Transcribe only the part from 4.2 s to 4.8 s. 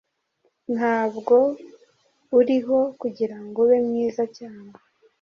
cyane